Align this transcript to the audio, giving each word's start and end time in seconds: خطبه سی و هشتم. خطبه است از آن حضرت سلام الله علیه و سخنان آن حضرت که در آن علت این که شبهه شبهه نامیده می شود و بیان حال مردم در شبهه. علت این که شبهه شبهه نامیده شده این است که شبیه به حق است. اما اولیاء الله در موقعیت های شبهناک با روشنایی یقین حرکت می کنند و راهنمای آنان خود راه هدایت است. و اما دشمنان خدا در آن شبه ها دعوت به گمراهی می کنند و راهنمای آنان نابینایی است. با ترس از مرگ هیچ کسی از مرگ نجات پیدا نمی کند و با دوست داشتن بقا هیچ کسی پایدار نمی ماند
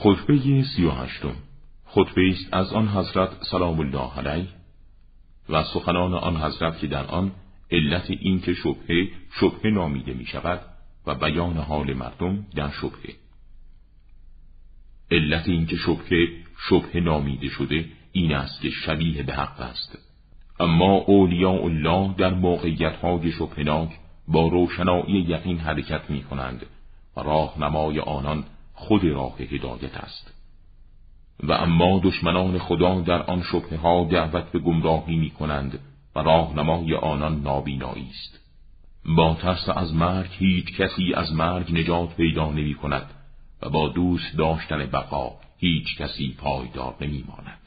خطبه 0.00 0.62
سی 0.62 0.84
و 0.84 0.90
هشتم. 0.90 1.34
خطبه 1.86 2.28
است 2.28 2.54
از 2.54 2.72
آن 2.72 2.88
حضرت 2.88 3.30
سلام 3.50 3.80
الله 3.80 4.18
علیه 4.18 4.48
و 5.48 5.64
سخنان 5.64 6.14
آن 6.14 6.36
حضرت 6.36 6.78
که 6.78 6.86
در 6.86 7.06
آن 7.06 7.32
علت 7.70 8.10
این 8.10 8.40
که 8.40 8.54
شبهه 8.54 9.08
شبهه 9.40 9.70
نامیده 9.72 10.14
می 10.14 10.26
شود 10.26 10.60
و 11.06 11.14
بیان 11.14 11.56
حال 11.56 11.94
مردم 11.94 12.46
در 12.54 12.70
شبهه. 12.70 13.14
علت 15.10 15.48
این 15.48 15.66
که 15.66 15.76
شبهه 15.76 16.28
شبهه 16.68 17.00
نامیده 17.00 17.48
شده 17.48 17.84
این 18.12 18.34
است 18.34 18.60
که 18.60 18.70
شبیه 18.70 19.22
به 19.22 19.32
حق 19.32 19.60
است. 19.60 19.98
اما 20.60 20.94
اولیاء 20.94 21.64
الله 21.64 22.14
در 22.18 22.34
موقعیت 22.34 22.96
های 22.96 23.32
شبهناک 23.32 23.88
با 24.28 24.48
روشنایی 24.48 25.20
یقین 25.20 25.58
حرکت 25.58 26.10
می 26.10 26.22
کنند 26.22 26.66
و 27.16 27.20
راهنمای 27.20 28.00
آنان 28.00 28.44
خود 28.78 29.04
راه 29.04 29.38
هدایت 29.38 29.96
است. 29.96 30.34
و 31.42 31.52
اما 31.52 32.00
دشمنان 32.04 32.58
خدا 32.58 33.00
در 33.00 33.22
آن 33.22 33.42
شبه 33.42 33.76
ها 33.76 34.08
دعوت 34.10 34.44
به 34.52 34.58
گمراهی 34.58 35.16
می 35.16 35.30
کنند 35.30 35.78
و 36.14 36.20
راهنمای 36.20 36.94
آنان 36.94 37.40
نابینایی 37.40 38.08
است. 38.10 38.40
با 39.16 39.34
ترس 39.34 39.68
از 39.68 39.94
مرگ 39.94 40.30
هیچ 40.30 40.76
کسی 40.76 41.14
از 41.14 41.32
مرگ 41.32 41.72
نجات 41.72 42.16
پیدا 42.16 42.50
نمی 42.50 42.74
کند 42.74 43.10
و 43.62 43.68
با 43.68 43.88
دوست 43.88 44.36
داشتن 44.36 44.86
بقا 44.86 45.30
هیچ 45.58 45.96
کسی 45.96 46.34
پایدار 46.38 46.94
نمی 47.00 47.24
ماند 47.28 47.57